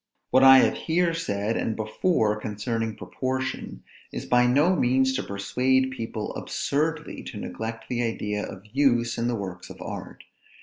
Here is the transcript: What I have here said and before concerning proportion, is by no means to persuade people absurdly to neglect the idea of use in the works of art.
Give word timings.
What 0.31 0.43
I 0.43 0.57
have 0.61 0.73
here 0.73 1.13
said 1.13 1.55
and 1.55 1.75
before 1.75 2.39
concerning 2.39 2.95
proportion, 2.95 3.83
is 4.11 4.25
by 4.25 4.47
no 4.47 4.75
means 4.75 5.13
to 5.13 5.21
persuade 5.21 5.91
people 5.91 6.33
absurdly 6.35 7.21
to 7.25 7.37
neglect 7.37 7.85
the 7.87 8.01
idea 8.01 8.43
of 8.43 8.65
use 8.65 9.19
in 9.19 9.27
the 9.27 9.35
works 9.35 9.69
of 9.69 9.79
art. 9.79 10.23